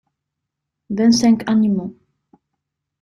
[0.89, 1.95] Vingt-cinq animaux.